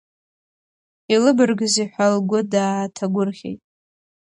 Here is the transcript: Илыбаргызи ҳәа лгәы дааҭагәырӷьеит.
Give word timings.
Илыбаргызи 1.13 1.85
ҳәа 1.91 2.07
лгәы 2.15 2.39
дааҭагәырӷьеит. 2.51 3.61